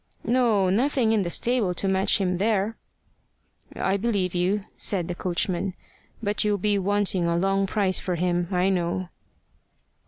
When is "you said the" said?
4.33-5.13